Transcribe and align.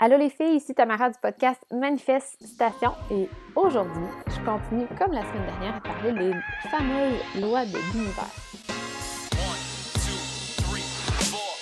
Allô 0.00 0.16
les 0.16 0.28
filles, 0.28 0.56
ici 0.56 0.74
Tamara 0.74 1.08
du 1.08 1.16
podcast 1.22 1.64
Manifestation 1.70 2.90
et 3.12 3.28
aujourd'hui, 3.54 4.02
je 4.26 4.44
continue 4.44 4.88
comme 4.98 5.12
la 5.12 5.20
semaine 5.20 5.46
dernière 5.46 5.76
à 5.76 5.80
parler 5.80 6.12
des 6.12 6.34
fameuses 6.68 7.20
lois 7.40 7.64
de 7.64 7.78
l'univers. 7.92 8.24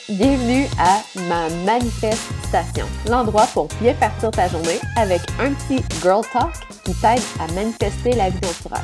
Bienvenue 0.09 0.65
à 0.79 1.03
ma 1.29 1.51
manifestation, 1.67 2.87
l'endroit 3.07 3.47
pour 3.53 3.69
bien 3.83 3.93
partir 3.97 4.31
ta 4.31 4.49
journée 4.49 4.81
avec 4.97 5.21
un 5.39 5.53
petit 5.53 5.85
girl 6.01 6.23
talk 6.33 6.55
qui 6.85 6.95
t'aide 7.03 7.21
à 7.39 7.53
manifester 7.53 8.13
la 8.13 8.31
vie 8.31 8.41
dont 8.41 8.79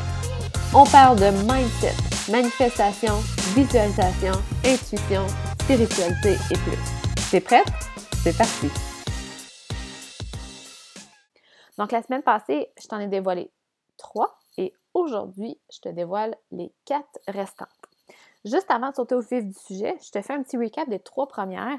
On 0.74 0.84
parle 0.84 1.18
de 1.20 1.30
mindset, 1.50 1.94
manifestation, 2.30 3.14
visualisation, 3.54 4.34
intuition, 4.66 5.26
spiritualité 5.62 6.36
et 6.50 6.58
plus. 6.58 6.78
C'est 7.30 7.40
prête? 7.40 7.72
C'est 8.22 8.36
parti! 8.36 8.68
Donc, 11.78 11.92
la 11.92 12.02
semaine 12.02 12.22
passée, 12.22 12.68
je 12.80 12.88
t'en 12.88 12.98
ai 12.98 13.06
dévoilé 13.06 13.50
trois 13.96 14.38
et 14.58 14.74
aujourd'hui, 14.94 15.58
je 15.72 15.78
te 15.78 15.88
dévoile 15.88 16.34
les 16.50 16.72
quatre 16.84 17.20
restantes. 17.28 17.68
Juste 18.44 18.70
avant 18.70 18.90
de 18.90 18.94
sauter 18.96 19.14
au 19.14 19.20
vif 19.20 19.44
du 19.44 19.54
sujet, 19.54 19.96
je 20.04 20.10
te 20.10 20.20
fais 20.20 20.32
un 20.32 20.42
petit 20.42 20.56
recap 20.56 20.88
des 20.88 20.98
trois 20.98 21.28
premières 21.28 21.78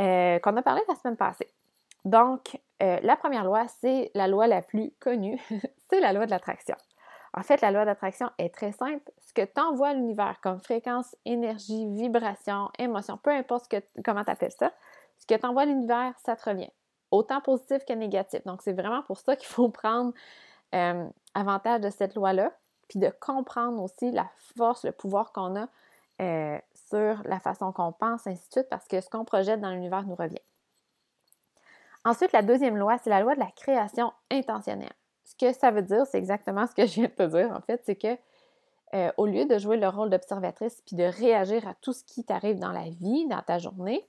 euh, 0.00 0.38
qu'on 0.40 0.56
a 0.56 0.62
parlé 0.62 0.82
la 0.88 0.96
semaine 0.96 1.16
passée. 1.16 1.48
Donc, 2.04 2.58
euh, 2.82 2.98
la 3.02 3.16
première 3.16 3.44
loi, 3.44 3.66
c'est 3.80 4.10
la 4.14 4.26
loi 4.26 4.48
la 4.48 4.60
plus 4.60 4.92
connue, 5.00 5.40
c'est 5.90 6.00
la 6.00 6.12
loi 6.12 6.26
de 6.26 6.30
l'attraction. 6.30 6.76
En 7.34 7.42
fait, 7.42 7.60
la 7.60 7.70
loi 7.70 7.84
d'attraction 7.84 8.30
est 8.38 8.52
très 8.52 8.72
simple. 8.72 9.12
Ce 9.20 9.32
que 9.32 9.42
tu 9.42 9.60
envoies 9.60 9.88
à 9.88 9.94
l'univers 9.94 10.40
comme 10.42 10.60
fréquence, 10.60 11.14
énergie, 11.24 11.86
vibration, 11.90 12.70
émotion, 12.78 13.18
peu 13.22 13.30
importe 13.30 13.72
comment 14.04 14.24
tu 14.24 14.30
appelles 14.30 14.52
ça, 14.52 14.72
ce 15.18 15.26
que 15.26 15.34
tu 15.38 15.46
envoies 15.46 15.62
à 15.62 15.66
l'univers, 15.66 16.14
ça 16.24 16.34
te 16.34 16.48
revient 16.48 16.70
autant 17.10 17.40
positif 17.40 17.84
que 17.84 17.92
négatif. 17.92 18.44
Donc, 18.44 18.62
c'est 18.62 18.72
vraiment 18.72 19.02
pour 19.02 19.18
ça 19.18 19.36
qu'il 19.36 19.48
faut 19.48 19.68
prendre 19.68 20.12
euh, 20.74 21.06
avantage 21.34 21.80
de 21.80 21.90
cette 21.90 22.14
loi-là, 22.14 22.52
puis 22.88 22.98
de 22.98 23.12
comprendre 23.20 23.82
aussi 23.82 24.10
la 24.10 24.28
force, 24.56 24.84
le 24.84 24.92
pouvoir 24.92 25.32
qu'on 25.32 25.56
a 25.56 25.68
euh, 26.20 26.58
sur 26.90 27.22
la 27.24 27.38
façon 27.38 27.72
qu'on 27.72 27.92
pense, 27.92 28.26
ainsi 28.26 28.46
de 28.48 28.52
suite, 28.52 28.68
parce 28.68 28.86
que 28.88 29.00
ce 29.00 29.08
qu'on 29.08 29.24
projette 29.24 29.60
dans 29.60 29.70
l'univers 29.70 30.04
nous 30.04 30.14
revient. 30.14 30.40
Ensuite, 32.04 32.32
la 32.32 32.42
deuxième 32.42 32.76
loi, 32.76 32.96
c'est 32.98 33.10
la 33.10 33.20
loi 33.20 33.34
de 33.34 33.40
la 33.40 33.50
création 33.54 34.12
intentionnelle. 34.30 34.92
Ce 35.24 35.34
que 35.36 35.52
ça 35.52 35.70
veut 35.70 35.82
dire, 35.82 36.06
c'est 36.06 36.18
exactement 36.18 36.66
ce 36.66 36.74
que 36.74 36.86
je 36.86 36.94
viens 36.94 37.04
de 37.04 37.12
te 37.12 37.22
dire, 37.24 37.52
en 37.52 37.60
fait, 37.60 37.82
c'est 37.84 37.96
que 37.96 38.16
euh, 38.94 39.12
au 39.18 39.26
lieu 39.26 39.44
de 39.44 39.58
jouer 39.58 39.76
le 39.76 39.88
rôle 39.88 40.08
d'observatrice 40.08 40.82
puis 40.86 40.96
de 40.96 41.04
réagir 41.04 41.68
à 41.68 41.74
tout 41.74 41.92
ce 41.92 42.02
qui 42.04 42.24
t'arrive 42.24 42.58
dans 42.58 42.72
la 42.72 42.88
vie, 42.88 43.26
dans 43.28 43.42
ta 43.42 43.58
journée, 43.58 44.08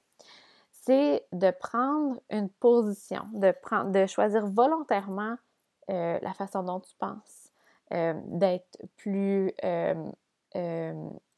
c'est 0.81 1.25
de 1.31 1.52
prendre 1.52 2.19
une 2.30 2.49
position, 2.49 3.23
de, 3.33 3.52
prendre, 3.52 3.91
de 3.91 4.05
choisir 4.05 4.45
volontairement 4.47 5.36
euh, 5.89 6.19
la 6.21 6.33
façon 6.33 6.63
dont 6.63 6.80
tu 6.80 6.95
penses, 6.99 7.52
euh, 7.94 8.13
d'être 8.25 8.80
plus 8.97 9.53
euh, 9.63 9.95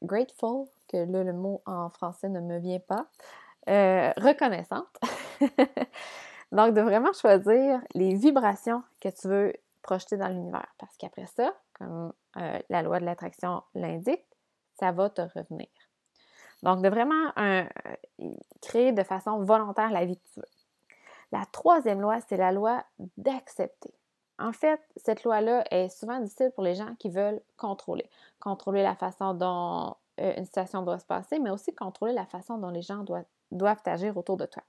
grateful, 0.03 0.67
que 0.89 0.97
là 0.97 1.23
le 1.23 1.33
mot 1.33 1.61
en 1.65 1.89
français 1.89 2.29
ne 2.29 2.39
me 2.39 2.59
vient 2.59 2.79
pas, 2.79 3.07
reconnaissante. 3.67 4.89
Donc, 6.51 6.73
de 6.73 6.81
vraiment 6.81 7.13
choisir 7.13 7.79
les 7.93 8.15
vibrations 8.15 8.83
que 8.99 9.07
tu 9.07 9.29
veux 9.29 9.53
projeter 9.81 10.17
dans 10.17 10.27
l'univers. 10.27 10.67
Parce 10.77 10.97
qu'après 10.97 11.27
ça, 11.27 11.53
comme 11.73 12.11
la 12.35 12.81
loi 12.81 12.99
de 12.99 13.05
l'attraction 13.05 13.63
l'indique, 13.73 14.25
ça 14.77 14.91
va 14.91 15.09
te 15.09 15.21
revenir. 15.21 15.69
Donc, 16.63 16.81
de 16.81 16.89
vraiment 16.89 17.31
euh, 17.37 17.63
créer 18.61 18.91
de 18.91 19.03
façon 19.03 19.43
volontaire 19.43 19.91
la 19.91 20.05
vie 20.05 20.17
que 20.17 20.27
tu 20.33 20.39
veux. 20.39 20.47
La 21.31 21.45
troisième 21.51 22.01
loi, 22.01 22.19
c'est 22.27 22.37
la 22.37 22.51
loi 22.51 22.83
d'accepter. 23.17 23.93
En 24.37 24.53
fait, 24.53 24.81
cette 24.97 25.23
loi-là 25.23 25.63
est 25.71 25.89
souvent 25.89 26.19
difficile 26.19 26.51
pour 26.55 26.63
les 26.63 26.75
gens 26.75 26.95
qui 26.99 27.09
veulent 27.09 27.41
contrôler. 27.57 28.09
Contrôler 28.39 28.83
la 28.83 28.95
façon 28.95 29.33
dont 29.33 29.95
euh, 30.19 30.33
une 30.37 30.45
situation 30.45 30.81
doit 30.81 30.99
se 30.99 31.05
passer, 31.05 31.39
mais 31.39 31.51
aussi 31.51 31.73
contrôler 31.73 32.13
la 32.13 32.25
façon 32.25 32.57
dont 32.57 32.69
les 32.69 32.81
gens 32.81 33.05
doivent 33.51 33.81
agir 33.85 34.17
autour 34.17 34.37
de 34.37 34.45
toi. 34.45 34.63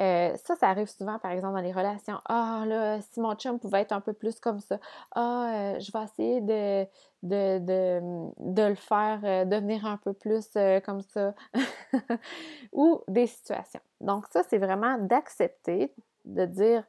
Euh, 0.00 0.34
ça, 0.36 0.56
ça 0.56 0.68
arrive 0.68 0.88
souvent, 0.88 1.18
par 1.18 1.32
exemple, 1.32 1.54
dans 1.54 1.60
les 1.60 1.72
relations. 1.72 2.18
Ah, 2.24 2.64
là, 2.66 3.00
si 3.02 3.20
mon 3.20 3.34
chum 3.34 3.58
pouvait 3.58 3.82
être 3.82 3.92
un 3.92 4.00
peu 4.00 4.12
plus 4.12 4.40
comme 4.40 4.60
ça, 4.60 4.78
ah, 5.14 5.74
euh, 5.74 5.80
je 5.80 5.92
vais 5.92 6.04
essayer 6.04 6.40
de, 6.40 6.86
de, 7.22 8.68
le 8.68 8.74
faire 8.74 9.20
euh, 9.24 9.44
devenir 9.44 9.84
un 9.84 9.98
peu 9.98 10.12
plus 10.12 10.48
comme 10.84 11.02
ça. 11.02 11.34
Ou 12.72 13.02
des 13.08 13.26
situations. 13.26 13.80
Donc, 14.00 14.26
ça, 14.30 14.42
c'est 14.48 14.58
vraiment 14.58 14.98
d'accepter, 14.98 15.92
de 16.24 16.46
dire 16.46 16.84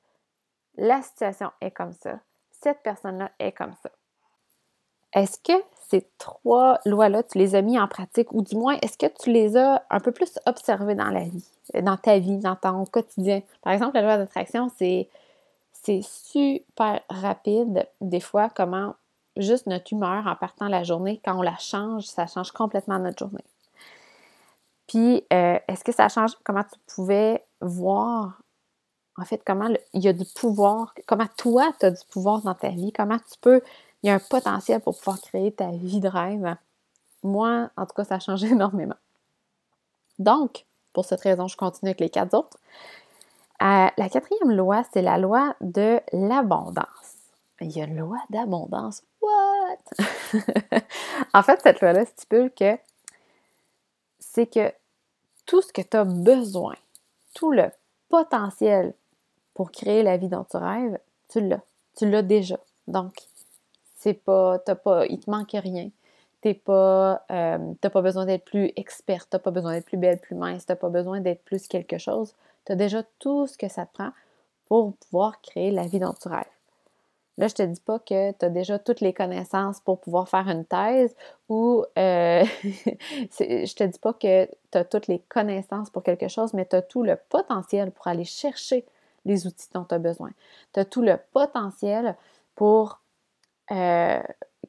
la 0.75 1.02
situation 1.02 1.52
est 1.62 1.72
comme 1.72 1.94
ça, 1.94 2.20
cette 2.52 2.81
personne-là 2.81 3.31
est 3.40 3.52
comme 3.52 3.74
ça. 3.84 3.91
Est-ce 5.14 5.38
que 5.38 5.53
ces 5.94 6.08
trois 6.18 6.80
lois-là, 6.86 7.22
tu 7.22 7.38
les 7.38 7.54
as 7.54 7.62
mis 7.62 7.80
en 7.80 7.88
pratique? 7.88 8.34
Ou 8.34 8.42
du 8.42 8.56
moins, 8.56 8.78
est-ce 8.81 8.98
que 8.98 9.06
tu 9.22 9.31
les 9.31 9.56
as 9.58 9.84
un 9.92 10.00
peu 10.00 10.12
plus 10.12 10.40
observées 10.48 10.96
dans 10.96 11.09
la 11.09 11.26
vie, 11.26 11.46
dans 11.84 11.98
ta 11.98 12.18
vie, 12.18 12.38
dans 12.38 12.56
ton 12.56 12.86
quotidien? 12.86 13.42
Par 13.62 13.74
exemple, 13.74 13.94
la 13.94 14.02
loi 14.02 14.18
d'attraction, 14.18 14.72
c'est, 14.76 15.08
c'est 15.72 16.02
super 16.03 17.00
rapide, 17.12 17.88
des 18.02 18.20
fois, 18.20 18.50
comment 18.50 18.96
juste 19.38 19.68
notre 19.68 19.94
humeur 19.94 20.26
en 20.26 20.36
partant 20.36 20.68
la 20.68 20.84
journée, 20.84 21.22
quand 21.24 21.38
on 21.38 21.44
la 21.44 21.58
change, 21.58 22.06
ça 22.06 22.26
change 22.26 22.52
complètement 22.52 22.98
notre 22.98 23.20
journée. 23.20 23.46
Puis, 24.88 25.24
euh, 25.32 25.59
est-ce 25.68 25.84
que 25.84 25.92
ça 25.92 26.09
change 26.09 26.32
comment 26.44 26.64
tu 26.64 26.80
pouvais 26.96 27.44
voir, 27.62 28.42
en 29.18 29.26
fait, 29.26 29.44
comment 29.46 29.70
il 29.94 30.03
y 30.03 30.08
a 30.08 30.14
du 30.14 30.26
pouvoir, 30.36 30.96
comment 31.06 31.28
toi, 31.38 31.72
tu 31.80 31.86
as 31.86 31.92
du 31.92 32.06
pouvoir 32.12 32.42
dans 32.42 32.56
ta 32.56 32.70
vie, 32.70 32.92
comment 32.92 33.20
tu 33.20 33.38
peux 33.42 33.62
il 34.03 34.08
y 34.08 34.09
a 34.09 34.16
un 34.16 34.19
potentiel 34.19 34.81
pour 34.81 34.97
pouvoir 34.97 35.19
créer 35.22 35.52
ta 35.52 35.72
vie 35.72 36.02
de 36.02 36.09
rêve. 36.09 36.56
Moi, 37.24 37.69
en 37.78 37.86
tout 37.86 37.94
cas, 37.96 38.03
ça 38.03 38.16
a 38.16 38.19
changé 38.19 38.47
énormément. 38.52 38.96
Donc, 40.19 40.66
pour 40.91 41.06
cette 41.06 41.22
raison, 41.22 41.47
je 41.47 41.58
continue 41.58 41.90
avec 41.90 42.02
les 42.02 42.09
quatre 42.09 42.34
autres. 42.36 42.58
Euh, 43.62 43.88
la 43.97 44.09
quatrième 44.09 44.52
loi, 44.52 44.84
c'est 44.91 45.02
la 45.02 45.18
loi 45.18 45.56
de 45.62 46.02
l'abondance. 46.12 46.86
Il 47.62 47.72
y 47.72 47.81
a 47.81 47.86
une 47.86 47.97
loi 47.97 48.18
d'abondance. 48.30 49.03
What? 49.22 50.03
en 51.34 51.44
fait, 51.44 51.62
cette 51.62 51.80
loi-là 51.80 52.06
stipule 52.06 52.52
que 52.52 52.78
c'est 54.20 54.47
que 54.47 54.74
tout 55.46 55.62
ce 55.62 55.72
que 55.72 55.81
tu 55.81 55.96
as 55.96 56.03
besoin, 56.03 56.75
tout 57.34 57.52
le 57.52 57.72
potentiel 58.09 58.94
pour 59.53 59.72
créer 59.72 60.03
la 60.03 60.18
vie 60.18 60.28
dont 60.28 60.46
tu 60.50 60.58
rêves, 60.58 61.00
tu 61.30 61.40
l'as. 61.40 61.62
Tu 61.96 62.09
l'as 62.09 62.24
déjà. 62.24 62.59
Donc, 62.88 63.14
c'est 64.03 64.14
pas, 64.14 64.59
t'as 64.59 64.75
pas, 64.75 65.06
il 65.06 65.19
te 65.19 65.31
manque 65.31 65.52
rien. 65.53 65.90
T'es 66.41 66.53
pas, 66.53 67.24
euh, 67.31 67.74
t'as 67.80 67.90
pas 67.90 68.02
besoin 68.02 68.25
d'être 68.25 68.44
plus 68.44 68.74
experte, 68.75 69.30
t'as 69.30 69.40
pas 69.40 69.52
besoin 69.52 69.72
d'être 69.72 69.86
plus 69.86 69.97
belle, 69.97 70.19
plus 70.19 70.36
mince, 70.36 70.66
t'as 70.66 70.75
pas 70.75 70.90
besoin 70.90 71.22
d'être 71.22 71.41
plus 71.46 71.68
quelque 71.69 71.97
chose. 71.97 72.36
Tu 72.66 72.74
as 72.74 72.75
déjà 72.75 73.03
tout 73.19 73.47
ce 73.47 73.58
que 73.58 73.69
ça 73.69 73.86
te 73.86 73.94
prend 73.94 74.09
pour 74.68 74.94
pouvoir 74.97 75.40
créer 75.41 75.72
la 75.72 75.88
vie 75.88 76.00
dont 76.00 76.14
tu 76.22 76.28
rêves. 76.28 76.44
Là, 77.38 77.47
je 77.47 77.56
te 77.56 77.64
dis 77.64 77.80
pas 77.80 77.97
que 78.00 78.31
tu 78.34 78.46
as 78.46 78.50
déjà 78.50 78.78
toutes 78.78 79.00
les 79.00 79.14
connaissances 79.14 79.80
pour 79.80 80.02
pouvoir 80.02 80.28
faire 80.28 80.50
une 80.50 80.66
thèse 80.66 81.16
ou 81.47 81.85
euh, 81.97 82.44
je 82.64 83.74
te 83.74 83.84
dis 83.85 84.00
pas 84.00 84.14
que 84.14 84.46
tu 84.46 84.78
as 84.78 84.84
toutes 84.84 85.08
les 85.08 85.20
connaissances 85.20 85.90
pour 85.90 86.03
quelque 86.03 86.28
chose, 86.28 86.53
mais 86.53 86.66
tu 86.66 86.75
as 86.75 86.81
tout 86.81 87.03
le 87.03 87.16
potentiel 87.30 87.91
pour 87.91 88.08
aller 88.08 88.25
chercher 88.25 88.85
les 89.24 89.47
outils 89.47 89.70
dont 89.74 89.85
tu 89.85 89.96
as 89.96 90.00
besoin. 90.00 90.31
Tu 90.74 90.81
as 90.81 90.85
tout 90.85 91.02
le 91.02 91.18
potentiel 91.31 92.18
pour 92.56 93.00
euh, 93.72 94.22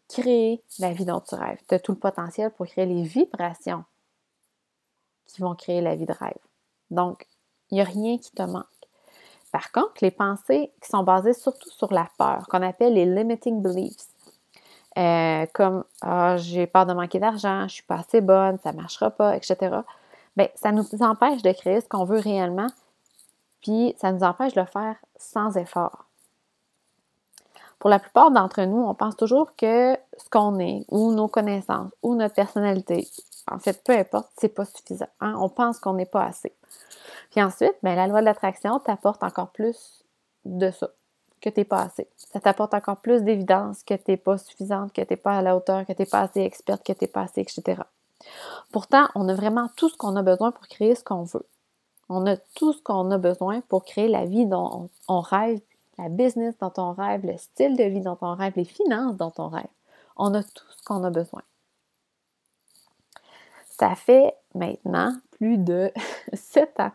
créer 0.09 0.63
la 0.79 0.93
vie 0.93 1.05
dont 1.05 1.21
tu 1.21 1.35
rêves. 1.35 1.59
Tu 1.69 1.75
as 1.75 1.81
tout 1.81 1.93
le 1.93 1.99
potentiel 1.99 2.51
pour 2.51 2.67
créer 2.67 2.87
les 2.87 3.03
vibrations 3.03 3.85
qui 5.27 5.41
vont 5.41 5.55
créer 5.55 5.81
la 5.81 5.97
vie 5.97 6.07
de 6.07 6.13
rêve. 6.13 6.39
Donc, 6.91 7.27
il 7.71 7.77
n'y 7.77 7.81
a 7.81 7.85
rien 7.85 8.19
qui 8.19 8.31
te 8.31 8.43
manque. 8.43 8.65
Par 9.53 9.73
contre, 9.73 9.95
les 10.03 10.11
pensées 10.11 10.73
qui 10.83 10.89
sont 10.89 11.03
basées 11.03 11.33
surtout 11.33 11.71
sur 11.71 11.93
la 11.93 12.09
peur, 12.19 12.47
qu'on 12.49 12.63
appelle 12.63 12.95
les 12.95 13.07
limiting 13.07 13.63
beliefs, 13.63 14.09
euh, 14.99 15.47
comme 15.53 15.85
ah, 16.03 16.37
j'ai 16.37 16.67
peur 16.67 16.87
de 16.87 16.93
manquer 16.93 17.19
d'argent, 17.19 17.61
je 17.61 17.65
ne 17.65 17.69
suis 17.69 17.83
pas 17.83 17.97
assez 17.97 18.21
bonne, 18.21 18.59
ça 18.63 18.73
ne 18.73 18.77
marchera 18.77 19.11
pas, 19.11 19.37
etc. 19.37 19.57
Bien, 20.37 20.49
ça 20.55 20.73
nous 20.73 20.87
empêche 21.01 21.43
de 21.43 21.53
créer 21.53 21.81
ce 21.81 21.89
qu'on 21.89 22.05
veut 22.05 22.19
réellement, 22.19 22.69
puis 23.63 23.95
ça 23.99 24.13
nous 24.13 24.23
empêche 24.23 24.55
de 24.55 24.61
le 24.61 24.67
faire 24.67 24.97
sans 25.17 25.57
effort. 25.57 26.07
Pour 27.85 27.91
la 27.91 27.99
plupart 27.99 28.31
d'entre 28.31 28.63
nous, 28.63 28.81
on 28.81 28.95
pense 28.95 29.15
toujours 29.15 29.55
que 29.57 29.95
ce 30.17 30.31
qu'on 30.31 30.59
est, 30.59 30.87
ou 30.89 31.13
nos 31.13 31.29
connaissances, 31.29 31.93
ou 32.03 32.15
notre 32.15 32.35
personnalité, 32.35 33.07
en 33.47 33.59
fait, 33.59 33.85
peu 33.85 33.93
importe, 33.93 34.31
c'est 34.39 34.49
pas 34.49 34.65
suffisant. 34.65 35.11
Hein. 35.21 35.35
On 35.39 35.51
pense 35.51 35.81
qu'on 35.81 35.93
n'est 35.93 36.07
pas 36.07 36.25
assez. 36.25 36.55
Puis 37.31 37.43
ensuite, 37.43 37.75
bien, 37.83 37.95
la 37.95 38.07
loi 38.07 38.21
de 38.21 38.25
l'attraction 38.25 38.79
t'apporte 38.79 39.23
encore 39.23 39.51
plus 39.51 40.03
de 40.47 40.71
ça, 40.71 40.89
que 41.43 41.51
tu 41.51 41.61
n'es 41.61 41.65
pas 41.67 41.83
assez. 41.83 42.09
Ça 42.17 42.41
t'apporte 42.41 42.73
encore 42.73 43.03
plus 43.03 43.23
d'évidence 43.23 43.83
que 43.83 43.93
tu 43.93 44.13
n'es 44.13 44.17
pas 44.17 44.39
suffisante, 44.39 44.95
que 44.95 45.03
tu 45.03 45.13
n'es 45.13 45.19
pas 45.19 45.37
à 45.37 45.43
la 45.43 45.55
hauteur, 45.55 45.85
que 45.85 45.93
tu 45.93 46.01
n'es 46.01 46.07
pas 46.07 46.21
assez 46.21 46.41
experte, 46.41 46.87
que 46.87 46.95
tu 46.95 47.05
n'es 47.05 47.09
pas 47.09 47.25
assez, 47.25 47.43
etc. 47.43 47.83
Pourtant, 48.73 49.09
on 49.15 49.29
a 49.29 49.35
vraiment 49.35 49.69
tout 49.77 49.91
ce 49.91 49.97
qu'on 49.99 50.17
a 50.17 50.23
besoin 50.23 50.53
pour 50.53 50.67
créer 50.69 50.95
ce 50.95 51.05
qu'on 51.05 51.25
veut. 51.25 51.47
On 52.09 52.27
a 52.27 52.39
tout 52.39 52.73
ce 52.73 52.81
qu'on 52.81 53.11
a 53.11 53.19
besoin 53.19 53.61
pour 53.61 53.85
créer 53.85 54.09
la 54.09 54.25
vie 54.25 54.47
dont 54.47 54.89
on 55.07 55.21
rêve, 55.21 55.61
la 55.99 56.09
business 56.09 56.55
dont 56.59 56.73
on 56.77 56.93
rêve, 56.93 57.25
le 57.25 57.37
style 57.37 57.77
de 57.77 57.85
vie 57.85 58.01
dont 58.01 58.19
on 58.21 58.35
rêve, 58.35 58.55
les 58.57 58.65
finances 58.65 59.17
dont 59.17 59.33
on 59.39 59.49
rêve. 59.49 59.67
On 60.17 60.35
a 60.35 60.43
tout 60.43 60.65
ce 60.77 60.85
qu'on 60.85 61.03
a 61.05 61.11
besoin. 61.11 61.43
Ça 63.79 63.95
fait 63.95 64.35
maintenant 64.55 65.17
plus 65.33 65.59
de 65.59 65.93
sept 66.33 66.79
ans 66.81 66.93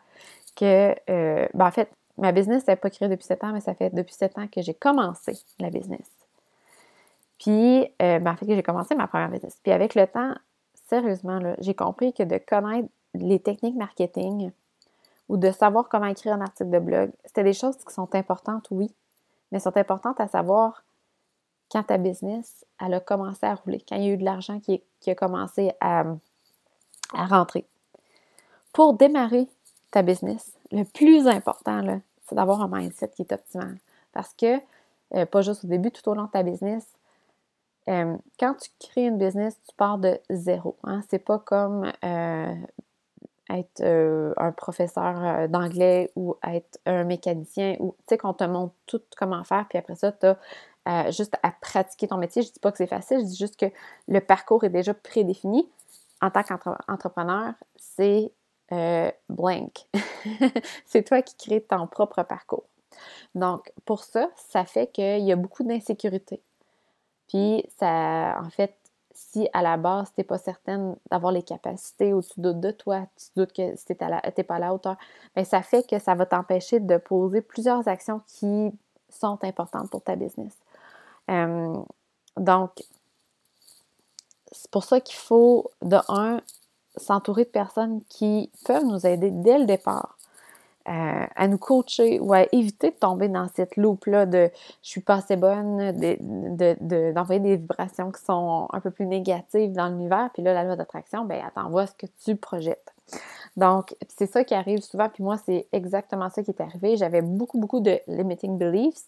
que, 0.56 0.96
euh, 1.10 1.48
ben 1.54 1.68
en 1.68 1.72
fait, 1.72 1.90
ma 2.18 2.32
business 2.32 2.68
n'est 2.68 2.76
pas 2.76 2.90
créée 2.90 3.10
depuis 3.10 3.26
sept 3.26 3.44
ans, 3.44 3.52
mais 3.54 3.62
ça 3.62 3.74
fait 3.74 3.94
depuis 3.94 4.14
sept 4.14 4.38
ans 4.38 4.48
que 4.48 4.62
j'ai 4.62 4.74
commencé 4.74 5.38
la 5.60 5.70
business. 5.70 6.10
Puis, 7.40 7.84
euh, 8.02 8.20
ben 8.20 8.32
en 8.32 8.36
fait, 8.36 8.46
que 8.46 8.56
j'ai 8.56 8.64
commencé 8.64 8.96
ma 8.96 9.08
première 9.08 9.30
business. 9.30 9.58
Puis 9.64 9.72
avec 9.72 9.96
le 9.96 10.08
temps, 10.08 10.34
sérieusement, 10.88 11.40
j'ai 11.60 11.74
compris 11.74 12.14
que 12.14 12.24
de 12.24 12.38
connaître 12.38 12.90
les 13.14 13.40
techniques 13.40 13.76
marketing 13.76 14.52
ou 15.30 15.38
de 15.38 15.52
savoir 15.52 15.88
comment 15.88 16.08
écrire 16.08 16.34
un 16.34 16.42
article 16.42 16.72
de 16.72 16.80
blog, 16.80 17.12
c'était 17.26 17.44
des 17.44 17.54
choses 17.54 17.78
qui 17.78 17.94
sont 17.94 18.14
importantes, 18.16 18.68
oui, 18.72 18.94
mais 19.52 19.60
sont 19.60 19.76
importantes 19.78 20.20
à 20.20 20.28
savoir 20.28 20.84
quand 21.72 21.84
ta 21.84 21.98
business, 21.98 22.66
a 22.80 23.00
commencé 23.00 23.46
à 23.46 23.56
rouler, 23.56 23.84
quand 23.88 23.96
il 23.96 24.04
y 24.04 24.10
a 24.10 24.14
eu 24.14 24.18
de 24.18 24.26
l'argent 24.26 24.60
qui, 24.60 24.82
a 25.08 25.16
commencé 25.16 25.72
à, 25.80 26.04
rentrer. 27.14 27.68
Pour 28.74 28.94
démarrer 28.94 29.48
ta 29.92 30.02
business, 30.02 30.54
le 30.72 30.84
plus 30.84 31.28
important, 31.28 32.02
c'est 32.26 32.36
d'avoir 32.36 32.62
un 32.62 32.68
mindset 32.68 33.10
qui 33.10 33.24
est 33.24 33.32
optimal. 33.32 33.78
Parce 34.14 34.34
que, 34.34 34.60
euh, 35.16 35.26
pas 35.26 35.42
juste 35.42 35.64
au 35.64 35.68
début, 35.68 35.92
tout 35.92 36.08
au 36.10 36.14
long 36.14 36.26
de 36.26 36.32
ta 36.32 36.44
business, 36.44 36.88
euh, 37.88 38.16
quand 38.40 38.56
tu 38.56 38.70
crées 38.80 39.08
une 39.08 39.18
business, 39.18 39.58
tu 39.68 39.76
pars 39.76 39.98
de 39.98 40.20
zéro. 40.30 40.76
Hein? 40.84 41.02
C'est 41.10 41.20
pas 41.20 41.40
comme 41.40 41.92
euh, 42.04 42.56
être 43.50 43.82
euh, 43.82 44.34
un 44.38 44.52
professeur 44.52 45.48
d'anglais 45.50 46.12
ou 46.16 46.36
être 46.48 46.80
un 46.86 47.04
mécanicien 47.04 47.76
ou 47.80 47.96
tu 48.00 48.04
sais 48.10 48.18
qu'on 48.18 48.34
te 48.34 48.44
montre 48.44 48.74
tout 48.86 49.02
comment 49.18 49.44
faire, 49.44 49.66
puis 49.68 49.78
après 49.78 49.96
ça, 49.96 50.12
tu 50.12 50.28
as 50.86 51.12
juste 51.12 51.36
à 51.44 51.52
pratiquer 51.52 52.08
ton 52.08 52.18
métier. 52.18 52.42
Je 52.42 52.52
dis 52.52 52.60
pas 52.60 52.72
que 52.72 52.78
c'est 52.78 52.88
facile, 52.88 53.20
je 53.20 53.26
dis 53.26 53.38
juste 53.38 53.58
que 53.58 53.68
le 54.08 54.20
parcours 54.22 54.64
est 54.64 54.70
déjà 54.70 54.94
prédéfini. 54.94 55.70
En 56.22 56.32
tant 56.32 56.44
qu'entrepreneur, 56.44 57.54
c'est 57.76 58.32
blank. 59.30 59.88
c'est 60.86 61.04
toi 61.04 61.22
qui 61.22 61.36
crée 61.38 61.62
ton 61.62 61.88
propre 61.88 62.24
parcours. 62.24 62.66
Donc, 63.36 63.72
pour 63.86 64.04
ça, 64.04 64.30
ça 64.36 64.66
fait 64.66 64.88
qu'il 64.88 65.24
y 65.24 65.32
a 65.32 65.36
beaucoup 65.36 65.64
d'insécurité. 65.64 66.42
Puis, 67.28 67.64
ça, 67.78 68.40
en 68.42 68.50
fait, 68.50 68.76
si 69.20 69.48
à 69.54 69.62
la 69.62 69.78
base, 69.78 70.12
tu 70.14 70.22
n'es 70.22 70.24
pas 70.24 70.38
certaine 70.38 70.96
d'avoir 71.12 71.32
les 71.32 71.44
capacités 71.44 72.14
ou 72.14 72.22
tu 72.22 72.40
doutes 72.40 72.60
de 72.60 72.72
toi, 72.72 73.06
tu 73.18 73.28
doutes 73.36 73.52
que 73.52 73.76
tu 73.76 73.84
n'es 73.90 74.44
pas 74.44 74.56
à 74.56 74.60
la 74.60 74.74
hauteur, 74.74 74.96
bien, 75.36 75.44
ça 75.44 75.62
fait 75.62 75.88
que 75.88 76.00
ça 76.00 76.16
va 76.16 76.26
t'empêcher 76.26 76.80
de 76.80 76.98
poser 76.98 77.42
plusieurs 77.42 77.88
actions 77.88 78.22
qui 78.26 78.72
sont 79.10 79.44
importantes 79.44 79.90
pour 79.90 80.02
ta 80.02 80.16
business. 80.16 80.54
donc, 82.38 82.72
c'est 84.52 84.72
pour 84.72 84.84
ça 84.84 85.00
qu'il 85.00 85.18
faut, 85.18 85.70
de 85.82 85.98
un, 86.08 86.42
s'entourer 86.96 87.44
de 87.44 87.50
personnes 87.50 88.02
qui 88.06 88.50
peuvent 88.66 88.86
nous 88.86 89.06
aider 89.06 89.30
dès 89.32 89.60
le 89.60 89.66
départ 89.66 90.19
à, 90.90 91.48
nous 91.48 91.58
coacher 91.58 92.20
ou 92.20 92.34
à 92.34 92.44
éviter 92.52 92.90
de 92.90 92.96
tomber 92.96 93.28
dans 93.28 93.48
cette 93.56 93.78
loupe-là 93.78 94.26
de 94.26 94.50
je 94.82 94.90
suis 94.90 95.02
pas 95.02 95.16
assez 95.16 95.36
bonne, 95.36 95.92
d'envoyer 95.92 97.40
de, 97.40 97.46
des 97.46 97.58
vibrations 97.58 98.12
qui 98.12 98.24
sont 98.24 98.68
un 98.72 98.80
peu 98.80 98.90
plus 98.90 99.06
négatives 99.06 99.72
dans 99.72 99.88
l'univers. 99.88 100.30
Puis 100.34 100.42
là, 100.42 100.54
la 100.54 100.64
loi 100.64 100.76
d'attraction, 100.76 101.26
ben 101.26 101.42
elle 101.46 101.52
t'envoie 101.54 101.86
ce 101.86 101.94
que 101.94 102.08
tu 102.24 102.36
projettes. 102.36 102.94
Donc, 103.58 103.96
c'est 104.08 104.28
ça 104.28 104.44
qui 104.44 104.54
arrive 104.54 104.82
souvent. 104.82 105.10
Puis 105.10 105.24
moi, 105.24 105.38
c'est 105.38 105.68
exactement 105.72 106.30
ça 106.30 106.44
qui 106.44 106.52
est 106.52 106.62
arrivé. 106.62 106.98
J'avais 106.98 107.22
beaucoup, 107.22 107.60
beaucoup 107.60 107.80
de 107.80 108.00
limiting 108.08 108.58
beliefs. 108.58 109.06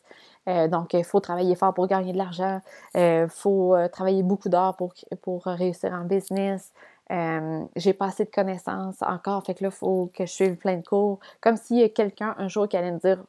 Euh, 0.49 0.67
donc, 0.67 0.93
il 0.93 1.03
faut 1.03 1.19
travailler 1.19 1.55
fort 1.55 1.73
pour 1.73 1.87
gagner 1.87 2.13
de 2.13 2.17
l'argent. 2.17 2.59
Il 2.95 2.99
euh, 2.99 3.27
faut 3.27 3.75
euh, 3.75 3.87
travailler 3.87 4.23
beaucoup 4.23 4.49
d'heures 4.49 4.75
pour, 4.75 4.93
pour 5.21 5.43
réussir 5.45 5.93
en 5.93 6.05
business. 6.05 6.71
Euh, 7.11 7.65
j'ai 7.75 7.93
pas 7.93 8.05
assez 8.05 8.23
de 8.23 8.29
connaissances 8.29 9.01
encore, 9.01 9.43
fait 9.45 9.53
que 9.53 9.63
là, 9.63 9.69
il 9.69 9.75
faut 9.75 10.09
que 10.13 10.25
je 10.25 10.31
suive 10.31 10.55
plein 10.55 10.77
de 10.77 10.87
cours. 10.87 11.19
Comme 11.41 11.57
s'il 11.57 11.77
y 11.77 11.83
a 11.83 11.89
quelqu'un 11.89 12.35
un 12.37 12.47
jour 12.47 12.69
qui 12.69 12.77
allait 12.77 12.91
me 12.91 12.99
dire, 12.99 13.21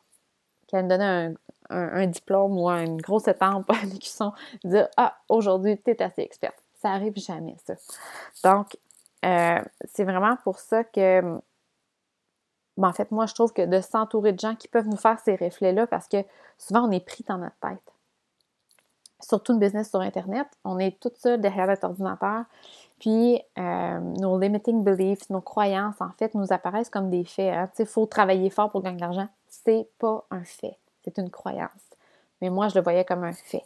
qui 0.69 0.77
allait 0.77 0.85
me 0.85 0.89
donner 0.89 1.35
un, 1.71 2.07
diplôme 2.07 2.59
ou 2.59 2.69
une 2.69 3.01
grosse 3.01 3.27
étampe 3.27 3.69
à 3.71 3.85
l'écusson, 3.85 4.33
dire 4.63 4.89
Ah, 4.97 5.17
aujourd'hui, 5.29 5.79
tu 5.79 5.91
es 5.91 6.03
assez 6.03 6.23
experte. 6.23 6.63
Ça 6.81 6.91
arrive 6.91 7.17
jamais, 7.17 7.57
ça. 7.65 7.75
Donc, 8.45 8.77
euh, 9.25 9.61
c'est 9.93 10.05
vraiment 10.05 10.37
pour 10.45 10.59
ça 10.59 10.85
que, 10.85 11.21
ben, 12.77 12.89
en 12.89 12.93
fait, 12.93 13.11
moi, 13.11 13.27
je 13.27 13.35
trouve 13.35 13.53
que 13.53 13.63
de 13.63 13.81
s'entourer 13.81 14.33
de 14.33 14.41
gens 14.41 14.55
qui 14.55 14.69
peuvent 14.69 14.89
nous 14.89 14.97
faire 14.97 15.19
ces 15.21 15.35
reflets-là, 15.35 15.87
parce 15.89 16.07
que 16.07 16.19
souvent, 16.57 16.87
on 16.87 16.91
est 16.93 17.05
pris 17.05 17.25
dans 17.29 17.39
notre 17.39 17.59
tête. 17.61 17.93
Surtout 19.21 19.53
une 19.53 19.61
business 19.61 19.91
sur 19.91 20.01
Internet, 20.01 20.47
on 20.65 20.79
est 20.79 20.99
toute 21.01 21.17
seule 21.17 21.41
derrière 21.41 21.69
notre 21.69 21.85
ordinateur. 21.85 22.45
Puis, 23.03 23.43
euh, 23.59 23.99
nos 23.99 24.39
limiting 24.39 24.85
beliefs, 24.85 25.29
nos 25.29 25.41
croyances, 25.41 26.01
en 26.01 26.11
fait, 26.21 26.37
nous 26.37 26.53
apparaissent 26.53 26.89
comme 26.89 27.11
des 27.11 27.25
faits. 27.25 27.53
Hein. 27.53 27.69
Il 27.81 27.85
faut 27.85 28.07
travailler 28.07 28.49
fort 28.49 28.71
pour 28.71 28.81
gagner 28.81 28.95
de 28.95 29.01
l'argent. 29.01 29.27
C'est 29.49 29.89
pas 29.99 30.25
un 30.31 30.45
fait, 30.45 30.79
c'est 31.05 31.19
une 31.19 31.29
croyance. 31.29 31.69
Mais 32.41 32.49
moi, 32.49 32.69
je 32.69 32.77
le 32.77 32.81
voyais 32.81 33.05
comme 33.05 33.25
un 33.25 33.33
fait. 33.33 33.65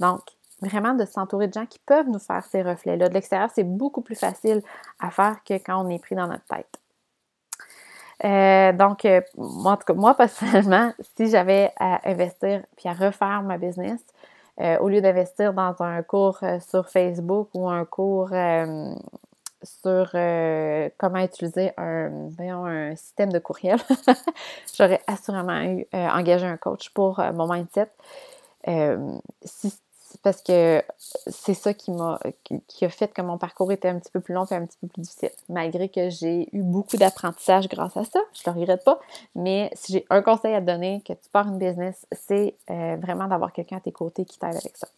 Donc, 0.00 0.22
vraiment 0.60 0.94
de 0.94 1.04
s'entourer 1.04 1.46
de 1.46 1.52
gens 1.52 1.64
qui 1.64 1.78
peuvent 1.78 2.08
nous 2.08 2.18
faire 2.18 2.44
ces 2.44 2.60
reflets-là. 2.60 3.08
De 3.08 3.14
l'extérieur, 3.14 3.50
c'est 3.54 3.62
beaucoup 3.62 4.00
plus 4.00 4.16
facile 4.16 4.62
à 4.98 5.12
faire 5.12 5.36
que 5.44 5.54
quand 5.54 5.86
on 5.86 5.88
est 5.88 6.00
pris 6.00 6.16
dans 6.16 6.26
notre 6.26 6.46
tête. 6.46 6.80
Euh, 8.24 8.72
donc, 8.72 9.04
euh, 9.04 9.20
moi, 9.36 9.72
en 9.72 9.76
tout 9.76 9.84
cas, 9.86 9.94
moi, 9.94 10.14
personnellement, 10.16 10.92
si 11.16 11.30
j'avais 11.30 11.70
à 11.78 12.00
investir 12.10 12.64
puis 12.76 12.88
à 12.88 12.94
refaire 12.94 13.42
ma 13.44 13.58
business, 13.58 14.00
euh, 14.60 14.78
au 14.78 14.88
lieu 14.88 15.00
d'investir 15.00 15.54
dans 15.54 15.74
un 15.80 16.02
cours 16.02 16.38
euh, 16.42 16.60
sur 16.60 16.88
Facebook 16.88 17.48
ou 17.54 17.68
un 17.70 17.86
cours 17.86 18.32
euh, 18.32 18.94
sur 19.62 20.10
comment 20.98 21.18
utiliser 21.22 21.72
un, 21.76 22.28
un 22.38 22.96
système 22.96 23.30
de 23.32 23.38
courriel, 23.38 23.78
j'aurais 24.76 25.00
assurément 25.06 25.62
eu 25.62 25.86
engagé 25.92 26.44
un 26.44 26.56
coach 26.56 26.90
pour 26.90 27.22
mon 27.32 27.46
mindset. 27.46 27.88
Parce 30.22 30.42
que 30.42 30.82
c'est 31.26 31.54
ça 31.54 31.74
qui 31.74 31.90
m'a 31.90 32.18
qui 32.68 32.84
a 32.84 32.88
fait 32.88 33.08
que 33.08 33.22
mon 33.22 33.38
parcours 33.38 33.72
était 33.72 33.88
un 33.88 33.98
petit 33.98 34.10
peu 34.10 34.20
plus 34.20 34.34
long 34.34 34.44
et 34.46 34.54
un 34.54 34.66
petit 34.66 34.78
peu 34.80 34.88
plus 34.88 35.02
difficile. 35.02 35.30
Malgré 35.48 35.88
que 35.88 36.10
j'ai 36.10 36.48
eu 36.52 36.62
beaucoup 36.62 36.96
d'apprentissage 36.96 37.68
grâce 37.68 37.96
à 37.96 38.04
ça, 38.04 38.20
je 38.32 38.42
le 38.46 38.58
regrette 38.58 38.84
pas. 38.84 38.98
Mais 39.34 39.70
si 39.74 39.92
j'ai 39.92 40.06
un 40.10 40.22
conseil 40.22 40.54
à 40.54 40.60
te 40.60 40.66
donner, 40.66 41.02
que 41.06 41.12
tu 41.12 41.28
pars 41.32 41.46
une 41.46 41.58
business, 41.58 42.06
c'est 42.12 42.56
euh, 42.70 42.96
vraiment 42.96 43.26
d'avoir 43.26 43.52
quelqu'un 43.52 43.76
à 43.76 43.80
tes 43.80 43.92
côtés 43.92 44.24
qui 44.24 44.38
t'aide 44.38 44.56
avec 44.56 44.76
ça. 44.76 44.88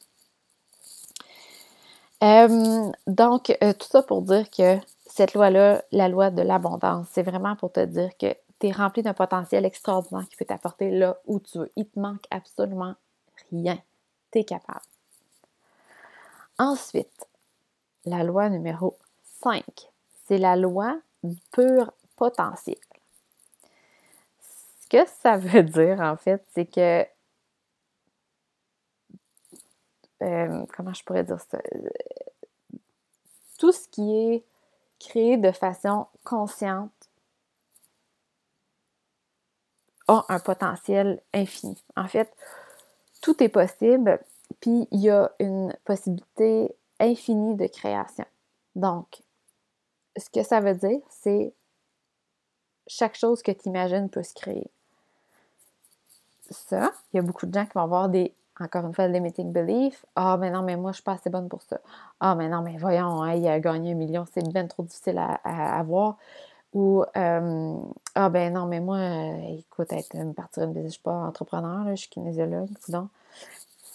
Euh, 2.22 2.90
donc, 3.06 3.56
euh, 3.62 3.72
tout 3.72 3.88
ça 3.88 4.02
pour 4.02 4.22
dire 4.22 4.48
que 4.50 4.78
cette 5.06 5.34
loi-là, 5.34 5.82
la 5.92 6.08
loi 6.08 6.30
de 6.30 6.42
l'abondance, 6.42 7.06
c'est 7.12 7.22
vraiment 7.22 7.54
pour 7.56 7.72
te 7.72 7.84
dire 7.84 8.10
que 8.18 8.34
tu 8.60 8.68
es 8.68 8.72
rempli 8.72 9.02
d'un 9.02 9.14
potentiel 9.14 9.64
extraordinaire 9.64 10.26
qui 10.28 10.36
peut 10.36 10.44
t'apporter 10.44 10.90
là 10.90 11.18
où 11.26 11.40
tu 11.40 11.58
veux. 11.58 11.70
Il 11.76 11.86
te 11.86 11.98
manque 11.98 12.24
absolument 12.30 12.94
rien. 13.50 13.78
Tu 14.32 14.38
es 14.38 14.44
capable. 14.44 14.80
Ensuite, 16.58 17.26
la 18.04 18.22
loi 18.22 18.48
numéro 18.48 18.96
5, 19.42 19.64
c'est 20.26 20.38
la 20.38 20.56
loi 20.56 21.00
du 21.22 21.36
pur 21.52 21.92
potentiel. 22.16 22.78
Ce 24.40 24.88
que 24.88 25.04
ça 25.22 25.36
veut 25.38 25.64
dire, 25.64 26.00
en 26.00 26.16
fait, 26.16 26.44
c'est 26.54 26.66
que 26.66 27.04
euh, 30.22 30.66
comment 30.76 30.94
je 30.94 31.02
pourrais 31.02 31.24
dire 31.24 31.40
ça? 31.40 31.58
Tout 33.58 33.72
ce 33.72 33.88
qui 33.88 34.14
est 34.14 34.44
créé 35.00 35.36
de 35.36 35.50
façon 35.50 36.06
consciente 36.22 36.92
a 40.06 40.24
un 40.28 40.38
potentiel 40.38 41.20
infini. 41.32 41.82
En 41.96 42.08
fait, 42.08 42.34
tout 43.22 43.42
est 43.42 43.48
possible 43.48 44.20
puis 44.64 44.88
il 44.92 45.00
y 45.00 45.10
a 45.10 45.30
une 45.40 45.76
possibilité 45.84 46.74
infinie 46.98 47.54
de 47.54 47.66
création. 47.66 48.24
Donc, 48.74 49.22
ce 50.16 50.30
que 50.30 50.42
ça 50.42 50.60
veut 50.60 50.74
dire, 50.74 51.00
c'est 51.10 51.52
chaque 52.86 53.14
chose 53.14 53.42
que 53.42 53.52
tu 53.52 53.68
imagines 53.68 54.08
peut 54.08 54.22
se 54.22 54.32
créer. 54.32 54.70
Ça, 56.48 56.92
il 57.12 57.18
y 57.18 57.20
a 57.20 57.22
beaucoup 57.22 57.44
de 57.44 57.52
gens 57.52 57.66
qui 57.66 57.72
vont 57.74 57.82
avoir 57.82 58.08
des, 58.08 58.32
encore 58.58 58.86
une 58.86 58.94
fois, 58.94 59.06
limiting 59.06 59.52
beliefs. 59.52 60.06
Ah, 60.16 60.38
mais 60.38 60.50
non, 60.50 60.62
mais 60.62 60.76
moi, 60.76 60.92
je 60.92 60.96
suis 60.96 61.04
pas 61.04 61.12
assez 61.12 61.28
bonne 61.28 61.50
pour 61.50 61.60
ça. 61.60 61.78
Ah, 62.20 62.34
mais 62.34 62.48
non, 62.48 62.62
mais 62.62 62.78
voyons, 62.78 63.22
il 63.26 63.46
a 63.46 63.60
gagné 63.60 63.92
un 63.92 63.96
million, 63.96 64.24
c'est 64.32 64.48
bien 64.48 64.66
trop 64.66 64.82
difficile 64.84 65.18
à, 65.18 65.78
avoir. 65.78 66.16
Ou, 66.72 67.04
euh, 67.18 67.76
ah, 68.14 68.30
ben 68.30 68.54
non, 68.54 68.64
mais 68.64 68.80
moi, 68.80 68.96
euh, 68.96 69.58
écoute, 69.58 69.92
être, 69.92 70.14
me 70.14 70.32
partir 70.32 70.62
une 70.62 70.72
business, 70.72 70.92
je 70.92 70.94
suis 70.94 71.02
pas 71.02 71.12
entrepreneur, 71.12 71.90
je 71.90 71.96
suis 71.96 72.08
kinésiologue, 72.08 72.70
donc 72.88 73.10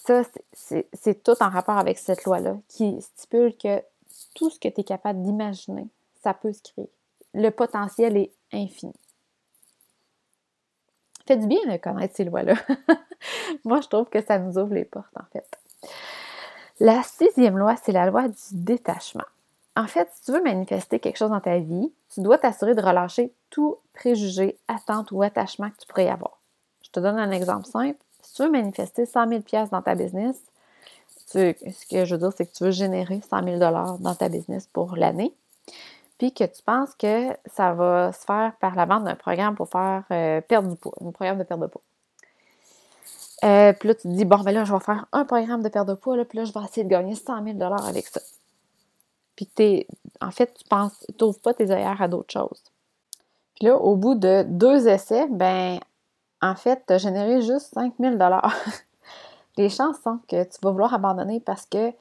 ça, 0.06 0.22
c'est 0.52 1.22
tout 1.22 1.40
en 1.40 1.48
rapport 1.48 1.78
avec 1.78 1.98
cette 1.98 2.24
loi-là 2.24 2.56
qui 2.68 3.00
stipule 3.00 3.56
que 3.56 3.82
tout 4.34 4.50
ce 4.50 4.58
que 4.58 4.68
tu 4.68 4.80
es 4.80 4.84
capable 4.84 5.22
d'imaginer, 5.22 5.88
ça 6.22 6.34
peut 6.34 6.52
se 6.52 6.62
créer. 6.62 6.90
Le 7.34 7.50
potentiel 7.50 8.16
est 8.16 8.32
infini. 8.52 8.94
fait 11.26 11.36
du 11.36 11.46
bien 11.46 11.60
de 11.66 11.76
connaître 11.76 12.16
ces 12.16 12.24
lois-là. 12.24 12.54
Moi, 13.64 13.80
je 13.80 13.88
trouve 13.88 14.08
que 14.08 14.20
ça 14.20 14.38
nous 14.38 14.58
ouvre 14.58 14.74
les 14.74 14.84
portes, 14.84 15.16
en 15.16 15.24
fait. 15.32 15.46
La 16.80 17.02
sixième 17.02 17.56
loi, 17.58 17.76
c'est 17.76 17.92
la 17.92 18.06
loi 18.06 18.26
du 18.26 18.34
détachement. 18.52 19.24
En 19.76 19.86
fait, 19.86 20.08
si 20.12 20.22
tu 20.24 20.32
veux 20.32 20.42
manifester 20.42 20.98
quelque 20.98 21.18
chose 21.18 21.30
dans 21.30 21.40
ta 21.40 21.58
vie, 21.58 21.92
tu 22.12 22.20
dois 22.20 22.38
t'assurer 22.38 22.74
de 22.74 22.82
relâcher 22.82 23.32
tout 23.50 23.78
préjugé, 23.92 24.58
attente 24.66 25.12
ou 25.12 25.22
attachement 25.22 25.70
que 25.70 25.76
tu 25.76 25.86
pourrais 25.86 26.08
avoir. 26.08 26.40
Je 26.82 26.90
te 26.90 26.98
donne 26.98 27.18
un 27.18 27.30
exemple 27.30 27.66
simple. 27.66 27.98
Si 28.30 28.36
tu 28.36 28.44
veux 28.44 28.50
manifester 28.50 29.06
100 29.06 29.28
000 29.28 29.42
dans 29.72 29.82
ta 29.82 29.96
business, 29.96 30.36
ce 31.26 31.52
que 31.90 32.04
je 32.04 32.14
veux 32.14 32.20
dire, 32.20 32.32
c'est 32.36 32.46
que 32.46 32.56
tu 32.56 32.62
veux 32.62 32.70
générer 32.70 33.20
100 33.28 33.42
000 33.42 33.58
dans 33.58 34.14
ta 34.14 34.28
business 34.28 34.68
pour 34.72 34.94
l'année, 34.94 35.34
puis 36.16 36.32
que 36.32 36.44
tu 36.44 36.62
penses 36.62 36.94
que 36.94 37.36
ça 37.52 37.74
va 37.74 38.12
se 38.12 38.24
faire 38.24 38.52
par 38.60 38.76
la 38.76 38.86
vente 38.86 39.02
d'un 39.02 39.16
programme 39.16 39.56
pour 39.56 39.68
faire 39.68 40.04
euh, 40.12 40.40
perdre 40.42 40.68
du 40.68 40.76
poids, 40.76 40.92
un 41.04 41.10
programme 41.10 41.38
de 41.38 41.42
perte 41.42 41.58
de 41.58 41.66
poids. 41.66 41.82
Euh, 43.42 43.72
puis 43.72 43.88
là, 43.88 43.94
tu 43.96 44.02
te 44.02 44.08
dis, 44.08 44.24
bon, 44.24 44.38
ben 44.44 44.52
là, 44.52 44.62
je 44.62 44.72
vais 44.72 44.80
faire 44.80 45.06
un 45.10 45.24
programme 45.24 45.64
de 45.64 45.68
perte 45.68 45.88
de 45.88 45.94
poids, 45.94 46.16
là, 46.16 46.24
puis 46.24 46.38
là, 46.38 46.44
je 46.44 46.52
vais 46.52 46.60
essayer 46.64 46.84
de 46.84 46.88
gagner 46.88 47.16
100 47.16 47.58
000 47.58 47.60
avec 47.60 48.06
ça. 48.06 48.20
Puis 49.34 49.48
tu 49.56 49.86
en 50.20 50.30
fait, 50.30 50.54
tu 50.54 50.62
penses, 50.68 51.04
tu 51.18 51.24
n'ouvres 51.24 51.40
pas 51.40 51.52
tes 51.52 51.68
œillères 51.68 52.00
à 52.00 52.06
d'autres 52.06 52.32
choses. 52.32 52.62
Puis 53.56 53.66
là, 53.66 53.76
au 53.76 53.96
bout 53.96 54.14
de 54.14 54.44
deux 54.44 54.86
essais, 54.86 55.26
ben, 55.28 55.80
en 56.42 56.54
fait, 56.54 56.82
tu 56.86 56.92
as 56.92 56.98
généré 56.98 57.42
juste 57.42 57.74
5 57.74 57.94
000 57.98 58.16
Les 59.56 59.68
chances 59.68 60.00
sont 60.02 60.18
que 60.28 60.44
tu 60.44 60.58
vas 60.62 60.70
vouloir 60.70 60.94
abandonner 60.94 61.40
parce 61.40 61.66
que 61.66 61.92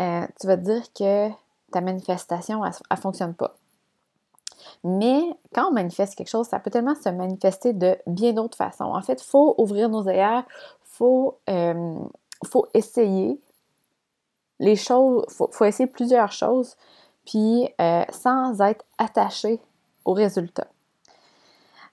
euh, 0.00 0.26
tu 0.40 0.46
vas 0.46 0.56
dire 0.56 0.82
que 0.92 1.28
ta 1.70 1.80
manifestation, 1.80 2.64
elle 2.64 2.72
ne 2.90 2.96
fonctionne 2.96 3.34
pas. 3.34 3.54
Mais 4.84 5.22
quand 5.54 5.68
on 5.68 5.72
manifeste 5.72 6.14
quelque 6.14 6.28
chose, 6.28 6.46
ça 6.46 6.58
peut 6.58 6.70
tellement 6.70 6.94
se 6.94 7.08
manifester 7.08 7.72
de 7.72 7.96
bien 8.06 8.32
d'autres 8.32 8.56
façons. 8.56 8.84
En 8.84 9.02
fait, 9.02 9.22
il 9.22 9.26
faut 9.26 9.54
ouvrir 9.58 9.88
nos 9.88 10.08
œillères, 10.08 10.44
il 10.84 10.96
faut, 10.96 11.38
essayer 12.74 13.40
les 14.58 14.76
choses, 14.76 15.24
il 15.28 15.34
faut, 15.52 15.64
essayer 15.64 15.86
plusieurs 15.86 16.32
choses, 16.32 16.76
puis 17.24 17.68
euh, 17.80 18.04
sans 18.10 18.60
être 18.60 18.84
attaché 18.98 19.60
au 20.04 20.12
résultat. 20.12 20.66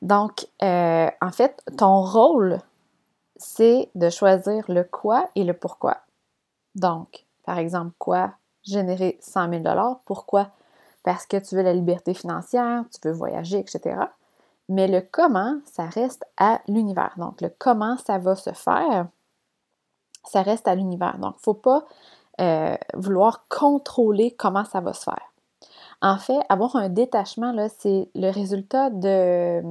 Donc, 0.02 0.48
euh, 0.64 1.10
en 1.22 1.32
fait, 1.32 1.64
ton 1.78 2.02
rôle, 2.02 2.60
c'est 3.36 3.90
de 3.96 4.10
choisir 4.10 4.64
le 4.70 4.84
quoi 4.84 5.30
et 5.36 5.44
le 5.44 5.54
pourquoi. 5.54 5.98
Donc, 6.76 7.26
par 7.46 7.58
exemple, 7.58 7.94
quoi? 7.98 8.34
Générer 8.64 9.18
100 9.22 9.64
000 9.64 9.64
Pourquoi? 10.06 10.52
parce 11.08 11.26
que 11.26 11.38
tu 11.38 11.56
veux 11.56 11.62
la 11.62 11.72
liberté 11.72 12.14
financière, 12.14 12.84
tu 12.92 13.08
veux 13.08 13.14
voyager, 13.14 13.60
etc. 13.60 13.96
Mais 14.68 14.90
le 14.90 15.00
comment, 15.00 15.58
ça 15.64 15.86
reste 15.86 16.26
à 16.36 16.60
l'univers. 16.68 17.14
Donc, 17.16 17.40
le 17.40 17.50
comment 17.58 17.96
ça 17.96 18.18
va 18.18 18.36
se 18.36 18.52
faire, 18.52 19.08
ça 20.26 20.42
reste 20.42 20.68
à 20.68 20.76
l'univers. 20.76 21.18
Donc, 21.20 21.36
il 21.36 21.40
ne 21.40 21.44
faut 21.44 21.54
pas 21.54 21.86
euh, 22.42 22.76
vouloir 22.94 23.48
contrôler 23.48 24.36
comment 24.36 24.66
ça 24.66 24.82
va 24.82 24.92
se 24.92 25.06
faire. 25.06 25.27
En 26.02 26.18
fait, 26.18 26.40
avoir 26.50 26.76
un 26.76 26.90
détachement, 26.90 27.54
c'est 27.80 28.10
le 28.16 28.30
résultat 28.30 28.90
de 28.90 29.62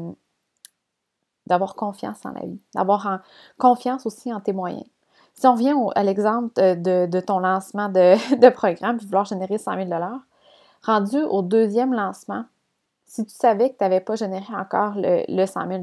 d'avoir 1.46 1.76
confiance 1.76 2.26
en 2.26 2.30
la 2.30 2.40
vie, 2.40 2.60
d'avoir 2.74 3.20
confiance 3.56 4.04
aussi 4.04 4.32
en 4.32 4.40
tes 4.40 4.52
moyens. 4.52 4.86
Si 5.34 5.46
on 5.46 5.54
vient 5.54 5.76
à 5.94 6.02
l'exemple 6.02 6.52
de, 6.56 7.20
ton 7.20 7.38
lancement 7.38 7.88
de, 7.88 8.48
programme, 8.48 8.96
puis 8.96 9.06
vouloir 9.06 9.26
générer 9.26 9.58
100 9.58 9.86
000 9.86 9.90
Rendu 10.82 11.18
au 11.22 11.42
deuxième 11.42 11.92
lancement, 11.92 12.44
si 13.06 13.24
tu 13.24 13.34
savais 13.34 13.70
que 13.70 13.78
tu 13.78 13.84
n'avais 13.84 14.00
pas 14.00 14.16
généré 14.16 14.54
encore 14.54 14.94
le, 14.96 15.46
100 15.46 15.68
000 15.68 15.82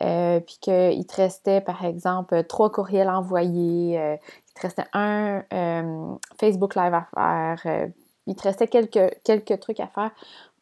euh, 0.00 0.40
puis 0.40 0.58
qu'il 0.60 1.06
te 1.06 1.16
restait, 1.16 1.60
par 1.60 1.84
exemple, 1.84 2.44
trois 2.44 2.70
courriels 2.70 3.10
envoyés, 3.10 3.98
euh, 3.98 4.16
il 4.48 4.54
te 4.54 4.60
restait 4.60 4.86
un 4.92 5.42
euh, 5.52 6.14
Facebook 6.40 6.74
Live 6.76 6.94
à 6.94 7.06
faire, 7.14 7.88
il 8.28 8.36
te 8.36 8.42
restait 8.44 8.68
quelques, 8.68 9.20
quelques 9.24 9.58
trucs 9.60 9.80
à 9.80 9.88
faire 9.88 10.12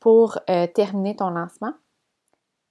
pour 0.01 0.39
terminer 0.75 1.17
ton 1.17 1.31
lancement. 1.31 1.73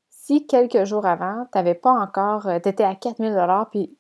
Si 0.10 0.48
quelques 0.48 0.86
jours 0.86 1.06
avant, 1.06 1.46
tu 1.52 1.58
n'avais 1.58 1.76
pas 1.76 1.92
encore, 1.92 2.44
tu 2.64 2.70
étais 2.70 2.84
à 2.84 2.96
4 2.96 3.18
000 3.18 3.36
puis 3.70 3.96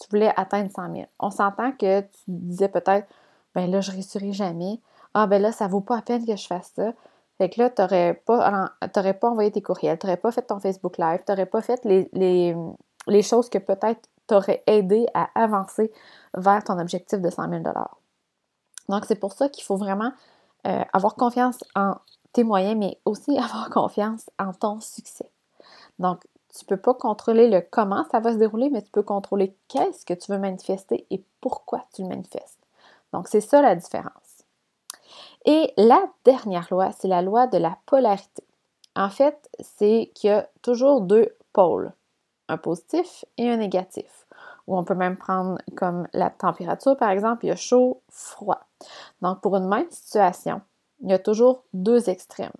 tu 0.00 0.08
voulais 0.10 0.32
atteindre 0.36 0.70
100 0.74 0.94
000, 0.94 1.06
on 1.18 1.30
s'entend 1.30 1.72
que 1.72 2.00
tu 2.00 2.22
disais 2.26 2.68
peut-être, 2.68 3.06
ben 3.54 3.70
là, 3.70 3.80
je 3.80 3.90
réussirai 3.90 4.32
jamais. 4.32 4.80
Ah, 5.14 5.26
ben 5.26 5.42
là, 5.42 5.52
ça 5.52 5.66
vaut 5.66 5.80
pas 5.80 5.96
la 5.96 6.02
peine 6.02 6.26
que 6.26 6.36
je 6.36 6.46
fasse 6.46 6.72
ça. 6.74 6.92
Fait 7.38 7.48
que 7.48 7.60
là, 7.60 7.70
tu 7.70 7.80
n'aurais 7.82 8.14
pas, 8.26 8.70
pas 8.78 9.30
envoyé 9.30 9.50
tes 9.52 9.62
courriels, 9.62 9.98
tu 9.98 10.06
n'aurais 10.06 10.16
pas 10.16 10.32
fait 10.32 10.42
ton 10.42 10.58
Facebook 10.58 10.98
Live, 10.98 11.20
tu 11.24 11.32
n'aurais 11.32 11.46
pas 11.46 11.62
fait 11.62 11.80
les, 11.84 13.22
choses 13.22 13.48
que 13.48 13.58
peut-être 13.58 14.08
t'auraient 14.26 14.62
aidé 14.66 15.06
à 15.14 15.28
avancer 15.34 15.92
vers 16.36 16.62
ton 16.64 16.78
objectif 16.78 17.20
de 17.20 17.30
100 17.30 17.48
000 17.48 17.62
Donc, 18.88 19.04
c'est 19.06 19.18
pour 19.18 19.32
ça 19.32 19.48
qu'il 19.48 19.64
faut 19.64 19.76
vraiment 19.76 20.12
euh, 20.66 20.82
avoir 20.92 21.14
confiance 21.14 21.58
en 21.74 21.96
tes 22.32 22.44
moyens, 22.44 22.76
mais 22.76 22.98
aussi 23.04 23.36
avoir 23.38 23.70
confiance 23.70 24.30
en 24.38 24.52
ton 24.52 24.80
succès. 24.80 25.30
Donc, 25.98 26.20
tu 26.56 26.64
ne 26.64 26.68
peux 26.68 26.80
pas 26.80 26.94
contrôler 26.94 27.48
le 27.48 27.60
comment 27.60 28.04
ça 28.10 28.20
va 28.20 28.32
se 28.32 28.38
dérouler, 28.38 28.70
mais 28.70 28.82
tu 28.82 28.90
peux 28.90 29.02
contrôler 29.02 29.54
qu'est-ce 29.68 30.04
que 30.04 30.14
tu 30.14 30.32
veux 30.32 30.38
manifester 30.38 31.06
et 31.10 31.22
pourquoi 31.40 31.84
tu 31.92 32.02
le 32.02 32.08
manifestes. 32.08 32.58
Donc, 33.12 33.28
c'est 33.28 33.40
ça 33.40 33.62
la 33.62 33.74
différence. 33.74 34.44
Et 35.44 35.72
la 35.76 36.06
dernière 36.24 36.66
loi, 36.70 36.90
c'est 36.92 37.08
la 37.08 37.22
loi 37.22 37.46
de 37.46 37.58
la 37.58 37.78
polarité. 37.86 38.44
En 38.96 39.10
fait, 39.10 39.48
c'est 39.60 40.10
qu'il 40.14 40.30
y 40.30 40.32
a 40.32 40.48
toujours 40.62 41.00
deux 41.00 41.34
pôles, 41.52 41.92
un 42.48 42.58
positif 42.58 43.24
et 43.36 43.48
un 43.48 43.56
négatif. 43.56 44.26
Ou 44.66 44.76
on 44.76 44.84
peut 44.84 44.94
même 44.94 45.16
prendre 45.16 45.58
comme 45.76 46.08
la 46.12 46.30
température, 46.30 46.96
par 46.96 47.10
exemple, 47.10 47.46
il 47.46 47.48
y 47.48 47.52
a 47.52 47.56
chaud, 47.56 48.02
froid. 48.10 48.67
Donc, 49.22 49.40
pour 49.40 49.56
une 49.56 49.68
même 49.68 49.90
situation, 49.90 50.60
il 51.00 51.10
y 51.10 51.12
a 51.12 51.18
toujours 51.18 51.64
deux 51.72 52.08
extrêmes. 52.10 52.52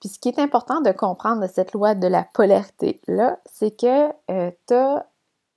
Puis 0.00 0.10
ce 0.10 0.18
qui 0.18 0.28
est 0.28 0.38
important 0.38 0.80
de 0.80 0.90
comprendre 0.92 1.42
de 1.42 1.46
cette 1.46 1.72
loi 1.72 1.94
de 1.94 2.06
la 2.06 2.24
polarité-là, 2.24 3.38
c'est 3.46 3.78
que 3.78 4.08
euh, 4.30 4.50
tu 4.66 4.74
as 4.74 5.06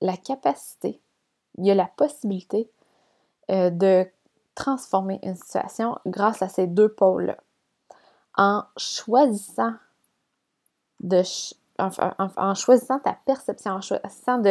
la 0.02 0.16
capacité, 0.16 1.02
il 1.58 1.66
y 1.66 1.72
a 1.72 1.76
la 1.76 1.90
possibilité 1.98 2.72
euh, 3.52 3.70
de 3.70 4.08
transformer 4.56 5.20
une 5.24 5.36
situation 5.36 5.98
grâce 6.06 6.42
à 6.42 6.48
ces 6.48 6.68
deux 6.68 6.90
pôles-là. 6.90 7.38
En 8.38 8.64
choisissant 8.78 9.74
ta 11.78 13.14
perception, 13.26 13.72
en 13.72 13.82
choisissant 13.82 14.42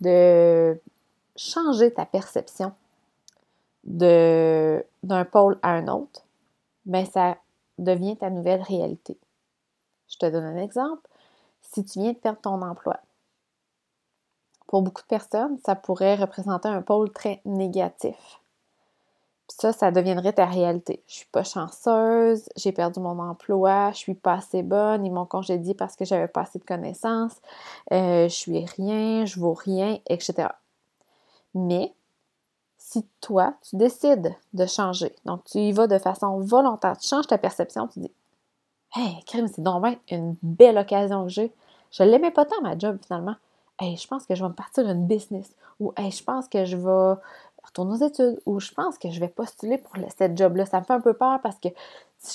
de 0.00 0.80
changer 1.36 1.94
ta 1.94 2.04
perception 2.04 2.72
d'un 3.84 5.24
pôle 5.30 5.58
à 5.62 5.70
un 5.70 5.88
autre, 5.88 6.26
mais 6.86 7.04
ben, 7.04 7.10
ça 7.10 7.36
devient 7.78 8.16
ta 8.16 8.30
nouvelle 8.30 8.62
réalité. 8.62 9.18
Je 10.08 10.18
te 10.18 10.26
donne 10.26 10.44
un 10.44 10.56
exemple. 10.56 11.08
Si 11.62 11.84
tu 11.84 12.00
viens 12.00 12.12
de 12.12 12.18
perdre 12.18 12.40
ton 12.40 12.62
emploi, 12.62 13.00
pour 14.66 14.82
beaucoup 14.82 15.02
de 15.02 15.06
personnes, 15.06 15.58
ça 15.64 15.74
pourrait 15.74 16.16
représenter 16.16 16.68
un 16.68 16.82
pôle 16.82 17.10
très 17.10 17.40
négatif 17.44 18.40
ça, 19.60 19.72
ça 19.72 19.90
deviendrait 19.90 20.32
ta 20.32 20.46
réalité. 20.46 21.02
Je 21.06 21.14
suis 21.14 21.26
pas 21.26 21.44
chanceuse, 21.44 22.48
j'ai 22.56 22.72
perdu 22.72 23.00
mon 23.00 23.18
emploi, 23.18 23.90
je 23.92 23.98
suis 23.98 24.14
pas 24.14 24.34
assez 24.34 24.62
bonne, 24.62 25.04
ils 25.04 25.12
m'ont 25.12 25.26
congédié 25.26 25.74
parce 25.74 25.96
que 25.96 26.04
j'avais 26.04 26.28
pas 26.28 26.42
assez 26.42 26.58
de 26.58 26.64
connaissances, 26.64 27.36
euh, 27.92 28.28
je 28.28 28.34
suis 28.34 28.64
rien, 28.64 29.24
je 29.26 29.38
vaux 29.38 29.54
rien, 29.54 29.98
etc. 30.08 30.48
Mais 31.54 31.92
si 32.90 33.06
toi, 33.20 33.54
tu 33.62 33.76
décides 33.76 34.34
de 34.52 34.66
changer, 34.66 35.14
donc 35.24 35.44
tu 35.44 35.58
y 35.58 35.72
vas 35.72 35.86
de 35.86 35.98
façon 35.98 36.40
volontaire, 36.40 36.98
tu 36.98 37.06
changes 37.06 37.28
ta 37.28 37.38
perception, 37.38 37.86
tu 37.86 38.00
dis 38.00 38.12
Hey, 38.92 39.22
crime, 39.24 39.46
c'est 39.46 39.62
donc 39.62 39.84
une 40.10 40.34
belle 40.42 40.76
occasion 40.76 41.24
que 41.24 41.30
j'ai. 41.30 41.52
Je 41.92 42.02
l'aimais 42.02 42.32
pas 42.32 42.44
tant 42.44 42.60
ma 42.62 42.76
job 42.76 42.98
finalement. 43.06 43.36
Hey, 43.78 43.96
je 43.96 44.08
pense 44.08 44.26
que 44.26 44.34
je 44.34 44.42
vais 44.42 44.48
me 44.48 44.54
partir 44.54 44.88
une 44.88 45.06
business. 45.06 45.54
Ou 45.78 45.92
hey, 45.96 46.10
je 46.10 46.24
pense 46.24 46.48
que 46.48 46.64
je 46.64 46.76
vais 46.76 47.20
retourne 47.62 47.92
aux 47.92 48.04
études 48.04 48.40
ou 48.46 48.58
je 48.58 48.72
pense 48.72 48.98
que 48.98 49.10
je 49.10 49.20
vais 49.20 49.28
postuler 49.28 49.78
pour 49.78 49.92
cette 50.16 50.36
job-là. 50.36 50.66
Ça 50.66 50.80
me 50.80 50.84
fait 50.84 50.92
un 50.92 51.00
peu 51.00 51.14
peur 51.14 51.40
parce 51.40 51.60
que 51.60 51.68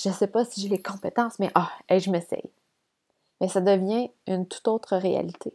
je 0.02 0.08
ne 0.08 0.14
sais 0.14 0.26
pas 0.26 0.46
si 0.46 0.62
j'ai 0.62 0.68
les 0.68 0.82
compétences, 0.82 1.38
mais 1.38 1.50
ah, 1.54 1.70
je 1.90 2.10
m'essaye. 2.10 2.50
Mais 3.42 3.48
ça 3.48 3.60
devient 3.60 4.10
une 4.26 4.46
toute 4.46 4.66
autre 4.68 4.96
réalité. 4.96 5.52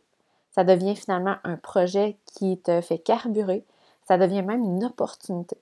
Ça 0.51 0.63
devient 0.63 0.95
finalement 0.95 1.37
un 1.43 1.55
projet 1.55 2.17
qui 2.25 2.59
te 2.59 2.81
fait 2.81 2.99
carburer. 2.99 3.65
Ça 4.11 4.17
devient 4.17 4.43
même 4.43 4.65
une 4.65 4.83
opportunité. 4.83 5.55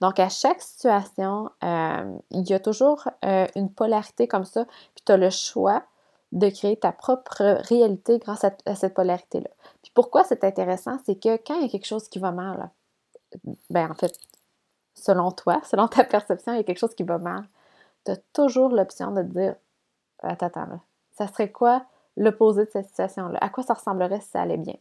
Donc, 0.00 0.18
à 0.18 0.28
chaque 0.28 0.60
situation, 0.60 1.48
euh, 1.62 2.18
il 2.32 2.42
y 2.42 2.52
a 2.52 2.58
toujours 2.58 3.08
euh, 3.24 3.46
une 3.54 3.72
polarité 3.72 4.26
comme 4.26 4.44
ça, 4.44 4.64
puis 4.64 5.04
tu 5.06 5.12
as 5.12 5.16
le 5.16 5.30
choix 5.30 5.84
de 6.32 6.48
créer 6.48 6.76
ta 6.76 6.90
propre 6.90 7.62
réalité 7.68 8.18
grâce 8.18 8.42
à, 8.42 8.74
cette 8.74 8.94
polarité-là. 8.94 9.48
Puis 9.80 9.92
pourquoi 9.94 10.24
c'est 10.24 10.42
intéressant, 10.42 10.98
c'est 11.06 11.14
que 11.14 11.36
quand 11.36 11.54
il 11.54 11.62
y 11.62 11.64
a 11.66 11.68
quelque 11.68 11.86
chose 11.86 12.08
qui 12.08 12.18
va 12.18 12.32
mal, 12.32 12.68
ben 13.70 13.88
en 13.88 13.94
fait, 13.94 14.18
selon 14.94 15.30
toi, 15.30 15.60
selon 15.70 15.86
ta 15.86 16.02
perception, 16.02 16.52
il 16.54 16.56
y 16.56 16.60
a 16.62 16.64
quelque 16.64 16.80
chose 16.80 16.96
qui 16.96 17.04
va 17.04 17.18
mal, 17.18 17.44
tu 18.04 18.10
as 18.10 18.16
toujours 18.32 18.70
l'option 18.70 19.12
de 19.12 19.22
te 19.22 19.28
dire 19.28 19.54
Attends, 20.20 20.46
attends, 20.46 20.80
ça 21.12 21.28
serait 21.28 21.52
quoi 21.52 21.86
l'opposé 22.16 22.64
de 22.64 22.70
cette 22.72 22.88
situation-là? 22.88 23.38
À 23.40 23.50
quoi 23.50 23.62
ça 23.62 23.74
ressemblerait 23.74 24.20
si 24.20 24.30
ça 24.30 24.42
allait 24.42 24.56
bien? 24.56 24.74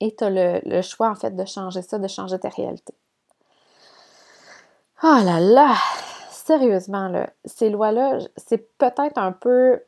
Et 0.00 0.14
tu 0.16 0.24
as 0.24 0.30
le, 0.30 0.82
choix, 0.82 1.10
en 1.10 1.14
fait, 1.14 1.36
de 1.36 1.44
changer 1.44 1.82
ça, 1.82 1.98
de 1.98 2.08
changer 2.08 2.38
ta 2.38 2.48
réalité. 2.48 2.94
Oh 5.02 5.18
là 5.24 5.40
là! 5.40 5.74
Sérieusement, 6.30 7.08
là, 7.08 7.30
ces 7.44 7.70
lois-là, 7.70 8.18
c'est 8.36 8.76
peut-être 8.78 9.18
un 9.18 9.32
peu 9.32 9.80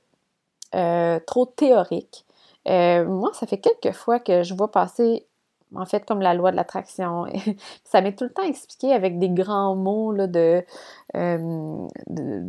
euh, 0.75 1.19
trop 1.27 1.47
théorique. 1.47 2.25
Euh, 2.69 3.05
moi, 3.05 3.31
ça 3.35 3.47
fait 3.47 3.59
quelques 3.59 3.95
fois 3.95 4.21
que 4.21 4.43
je 4.43 4.55
vois 4.55 4.71
passer, 4.71 5.27
en 5.75 5.87
fait, 5.87 6.05
comme 6.05 6.21
la 6.21 6.35
loi 6.35 6.51
de 6.51 6.57
l'attraction. 6.57 7.27
ça 7.85 8.01
m'est 8.01 8.17
tout 8.17 8.25
le 8.25 8.31
temps 8.31 8.43
expliqué 8.43 8.93
avec 8.93 9.19
des 9.19 9.31
grands 9.31 9.75
mots 9.75 10.15
de, 10.15 10.65
euh, 11.17 11.89
de 12.07 12.43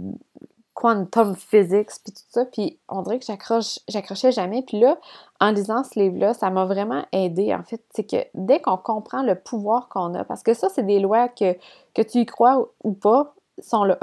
quantum 0.73 1.35
physics, 1.35 1.91
puis 2.03 2.13
tout 2.13 2.23
ça, 2.29 2.45
puis 2.45 2.79
on 2.89 3.01
dirait 3.01 3.19
que 3.19 3.25
j'accroche, 3.25 3.79
j'accrochais 3.87 4.31
jamais. 4.31 4.63
Puis 4.63 4.79
là, 4.79 4.97
en 5.39 5.51
lisant 5.51 5.83
ce 5.83 5.99
livre-là, 5.99 6.33
ça 6.33 6.49
m'a 6.49 6.65
vraiment 6.65 7.05
aidé, 7.11 7.53
en 7.53 7.63
fait. 7.63 7.81
C'est 7.93 8.03
que 8.03 8.17
dès 8.33 8.59
qu'on 8.59 8.77
comprend 8.77 9.23
le 9.23 9.35
pouvoir 9.35 9.89
qu'on 9.89 10.13
a, 10.15 10.23
parce 10.23 10.43
que 10.43 10.53
ça, 10.53 10.69
c'est 10.69 10.85
des 10.85 10.99
lois 10.99 11.27
que, 11.27 11.53
que 11.93 12.01
tu 12.01 12.19
y 12.19 12.25
crois 12.25 12.67
ou 12.83 12.93
pas, 12.93 13.33
sont 13.61 13.83
là. 13.83 13.99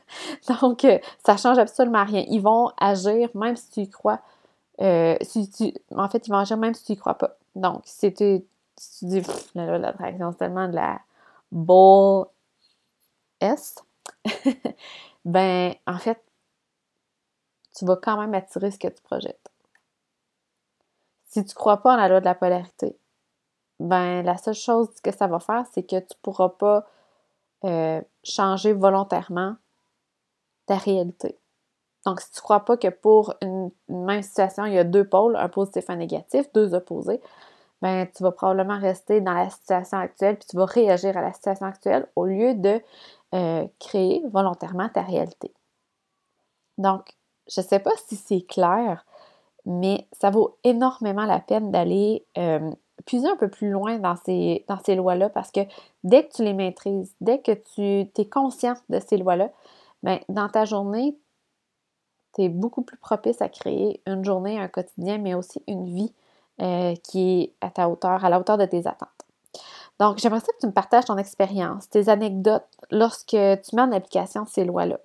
Donc, 0.62 0.86
ça 1.24 1.36
change 1.36 1.58
absolument 1.58 2.04
rien. 2.04 2.24
Ils 2.28 2.40
vont 2.40 2.70
agir 2.78 3.28
même 3.34 3.56
si 3.56 3.70
tu 3.70 3.80
y 3.80 3.90
crois. 3.90 4.20
Euh, 4.80 5.16
si 5.20 5.50
tu, 5.50 5.74
en 5.94 6.08
fait, 6.08 6.26
ils 6.26 6.30
vont 6.30 6.38
agir 6.38 6.56
même 6.56 6.74
si 6.74 6.84
tu 6.84 6.92
y 6.92 6.96
crois 6.96 7.14
pas. 7.14 7.36
Donc, 7.54 7.82
si 7.84 8.12
tu, 8.12 8.42
si 8.76 8.98
tu 8.98 9.04
dis, 9.06 9.22
l'attraction, 9.54 10.32
c'est 10.32 10.38
tellement 10.38 10.68
de 10.68 10.74
la 10.74 11.00
bull 11.52 12.26
S, 13.40 13.76
ben, 15.24 15.74
en 15.86 15.98
fait, 15.98 16.22
tu 17.76 17.84
vas 17.84 17.96
quand 17.96 18.18
même 18.18 18.34
attirer 18.34 18.70
ce 18.70 18.78
que 18.78 18.88
tu 18.88 19.02
projettes. 19.02 19.50
Si 21.26 21.44
tu 21.44 21.54
crois 21.54 21.78
pas 21.78 21.94
en 21.94 21.96
la 21.96 22.08
loi 22.08 22.20
de 22.20 22.24
la 22.24 22.34
polarité, 22.34 22.96
ben, 23.80 24.22
la 24.22 24.36
seule 24.36 24.54
chose 24.54 24.88
que 25.02 25.12
ça 25.12 25.26
va 25.26 25.40
faire, 25.40 25.64
c'est 25.72 25.82
que 25.82 25.98
tu 25.98 26.16
pourras 26.22 26.50
pas 26.50 26.86
euh, 27.64 28.00
changer 28.22 28.72
volontairement 28.72 29.56
ta 30.66 30.76
réalité. 30.76 31.38
Donc, 32.06 32.20
si 32.20 32.30
tu 32.30 32.38
ne 32.38 32.42
crois 32.42 32.64
pas 32.64 32.76
que 32.76 32.88
pour 32.88 33.34
une, 33.40 33.70
même 33.88 34.22
situation, 34.22 34.66
il 34.66 34.74
y 34.74 34.78
a 34.78 34.84
deux 34.84 35.08
pôles, 35.08 35.36
un 35.36 35.48
positif 35.48 35.88
et 35.88 35.92
un 35.92 35.96
négatif, 35.96 36.52
deux 36.52 36.74
opposés, 36.74 37.20
ben, 37.82 38.06
tu 38.14 38.22
vas 38.22 38.32
probablement 38.32 38.78
rester 38.78 39.20
dans 39.20 39.32
la 39.32 39.50
situation 39.50 39.98
actuelle, 39.98 40.36
puis 40.36 40.46
tu 40.48 40.56
vas 40.56 40.66
réagir 40.66 41.16
à 41.16 41.22
la 41.22 41.32
situation 41.32 41.66
actuelle 41.66 42.06
au 42.16 42.26
lieu 42.26 42.54
de 42.54 42.80
euh, 43.34 43.66
créer 43.80 44.22
volontairement 44.30 44.88
ta 44.88 45.02
réalité. 45.02 45.52
Donc, 46.78 47.08
je 47.48 47.60
ne 47.60 47.66
sais 47.66 47.78
pas 47.78 47.92
si 48.06 48.16
c'est 48.16 48.42
clair, 48.42 49.04
mais 49.66 50.06
ça 50.12 50.30
vaut 50.30 50.56
énormément 50.64 51.24
la 51.24 51.40
peine 51.40 51.70
d'aller 51.70 52.24
euh, 52.38 52.70
puiser 53.06 53.28
un 53.28 53.36
peu 53.36 53.48
plus 53.48 53.70
loin 53.70 53.98
dans 53.98 54.16
ces, 54.16 54.64
lois-là 54.94 55.28
parce 55.30 55.50
que 55.50 55.60
dès 56.04 56.26
que 56.26 56.34
tu 56.34 56.44
les 56.44 56.54
maîtrises, 56.54 57.14
dès 57.20 57.40
que 57.40 57.52
tu 57.52 58.10
es 58.20 58.28
conscient 58.28 58.74
de 58.88 59.00
ces 59.00 59.16
lois-là, 59.16 59.50
bien, 60.02 60.20
dans 60.28 60.48
ta 60.48 60.64
journée, 60.64 61.16
tu 62.34 62.42
es 62.42 62.48
beaucoup 62.48 62.82
plus 62.82 62.98
propice 62.98 63.40
à 63.42 63.48
créer 63.48 64.02
une 64.06 64.24
journée, 64.24 64.58
un 64.58 64.68
quotidien, 64.68 65.18
mais 65.18 65.34
aussi 65.34 65.62
une 65.66 65.86
vie 65.86 66.12
euh, 66.60 66.94
qui 67.02 67.42
est 67.42 67.54
à 67.60 67.70
ta 67.70 67.88
hauteur, 67.88 68.24
à 68.24 68.28
la 68.28 68.40
hauteur 68.40 68.58
de 68.58 68.66
tes 68.66 68.86
attentes. 68.86 69.08
Donc, 70.00 70.18
j'aimerais 70.18 70.40
ça 70.40 70.52
que 70.52 70.58
tu 70.60 70.66
me 70.66 70.72
partages 70.72 71.04
ton 71.04 71.16
expérience, 71.18 71.88
tes 71.88 72.08
anecdotes 72.08 72.66
lorsque 72.90 73.28
tu 73.28 73.76
mets 73.76 73.82
en 73.82 73.92
application 73.92 74.44
ces 74.46 74.64
lois-là. 74.64 74.98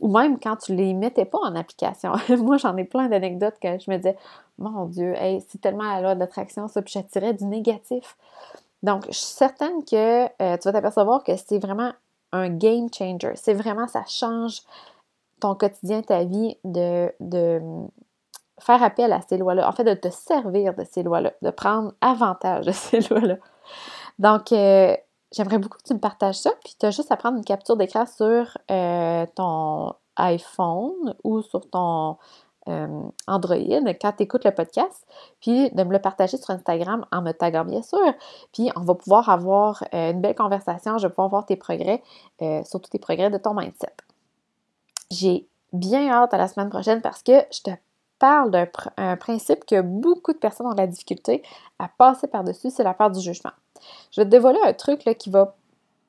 Ou 0.00 0.08
même 0.08 0.38
quand 0.38 0.56
tu 0.56 0.74
les 0.74 0.94
mettais 0.94 1.24
pas 1.24 1.38
en 1.38 1.54
application. 1.54 2.12
Moi, 2.38 2.56
j'en 2.56 2.76
ai 2.76 2.84
plein 2.84 3.08
d'anecdotes 3.08 3.58
que 3.60 3.78
je 3.78 3.90
me 3.90 3.96
disais, 3.96 4.16
mon 4.58 4.86
Dieu, 4.86 5.14
c'est 5.48 5.60
tellement 5.60 5.84
la 5.84 6.00
loi 6.00 6.14
d'attraction, 6.14 6.68
ça, 6.68 6.82
puis 6.82 6.92
j'attirais 6.92 7.34
du 7.34 7.44
négatif. 7.44 8.16
Donc, 8.82 9.06
je 9.06 9.12
suis 9.12 9.34
certaine 9.34 9.84
que 9.84 10.24
euh, 10.24 10.56
tu 10.56 10.64
vas 10.64 10.72
t'apercevoir 10.72 11.22
que 11.22 11.32
c'est 11.36 11.58
vraiment 11.58 11.92
un 12.32 12.48
game 12.48 12.88
changer. 12.92 13.32
C'est 13.34 13.54
vraiment, 13.54 13.86
ça 13.86 14.02
change 14.06 14.62
ton 15.40 15.54
quotidien, 15.54 16.02
ta 16.02 16.24
vie, 16.24 16.56
de, 16.64 17.12
de 17.20 17.60
faire 18.60 18.82
appel 18.82 19.12
à 19.12 19.20
ces 19.28 19.38
lois-là. 19.38 19.68
En 19.68 19.72
fait, 19.72 19.84
de 19.84 19.94
te 19.94 20.08
servir 20.10 20.74
de 20.74 20.84
ces 20.84 21.02
lois-là, 21.02 21.32
de 21.42 21.50
prendre 21.50 21.92
avantage 22.00 22.66
de 22.66 22.72
ces 22.72 23.00
lois-là. 23.10 23.36
Donc, 24.18 24.52
euh, 24.52 24.96
j'aimerais 25.32 25.58
beaucoup 25.58 25.78
que 25.78 25.84
tu 25.84 25.94
me 25.94 26.00
partages 26.00 26.38
ça. 26.38 26.50
Puis 26.64 26.74
tu 26.78 26.86
as 26.86 26.90
juste 26.90 27.10
à 27.12 27.16
prendre 27.16 27.38
une 27.38 27.44
capture 27.44 27.76
d'écran 27.76 28.06
sur 28.06 28.58
euh, 28.70 29.26
ton 29.34 29.94
iPhone 30.16 31.14
ou 31.24 31.42
sur 31.42 31.68
ton 31.70 32.16
euh, 32.68 33.02
Android 33.26 33.56
quand 34.00 34.12
tu 34.12 34.22
écoutes 34.22 34.44
le 34.44 34.52
podcast, 34.52 35.06
puis 35.40 35.70
de 35.70 35.82
me 35.82 35.92
le 35.92 35.98
partager 35.98 36.36
sur 36.36 36.50
Instagram 36.50 37.04
en 37.10 37.22
me 37.22 37.32
taguant 37.32 37.64
bien 37.64 37.82
sûr. 37.82 38.14
Puis 38.52 38.70
on 38.76 38.82
va 38.82 38.94
pouvoir 38.94 39.28
avoir 39.30 39.82
une 39.92 40.20
belle 40.20 40.36
conversation, 40.36 40.98
je 40.98 41.06
vais 41.06 41.10
pouvoir 41.10 41.28
voir 41.28 41.46
tes 41.46 41.56
progrès, 41.56 42.02
surtout 42.64 42.90
tes 42.90 43.00
progrès 43.00 43.30
de 43.30 43.38
ton 43.38 43.54
mindset. 43.54 43.94
J'ai 45.10 45.48
bien 45.72 46.08
hâte 46.08 46.34
à 46.34 46.38
la 46.38 46.46
semaine 46.46 46.70
prochaine 46.70 47.00
parce 47.00 47.22
que 47.22 47.32
je 47.50 47.62
te 47.62 47.70
parle 48.22 48.52
d'un 48.52 49.16
principe 49.16 49.64
que 49.64 49.80
beaucoup 49.80 50.32
de 50.32 50.38
personnes 50.38 50.68
ont 50.68 50.72
de 50.72 50.76
la 50.76 50.86
difficulté 50.86 51.42
à 51.80 51.88
passer 51.88 52.28
par-dessus, 52.28 52.70
c'est 52.70 52.84
la 52.84 52.94
peur 52.94 53.10
du 53.10 53.20
jugement. 53.20 53.50
Je 54.10 54.20
vais 54.20 54.24
te 54.24 54.30
dévoiler 54.30 54.60
un 54.64 54.72
truc 54.72 55.00
qui 55.18 55.30
va 55.30 55.54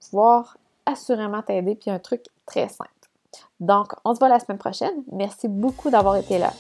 pouvoir 0.01 0.57
assurément 0.85 1.41
t'aider, 1.41 1.75
puis 1.75 1.89
un 1.89 1.99
truc 1.99 2.25
très 2.45 2.67
simple. 2.69 2.89
Donc, 3.59 3.93
on 4.03 4.13
se 4.13 4.19
voit 4.19 4.29
la 4.29 4.39
semaine 4.39 4.57
prochaine. 4.57 5.03
Merci 5.11 5.47
beaucoup 5.47 5.89
d'avoir 5.89 6.17
été 6.17 6.37
là. 6.37 6.51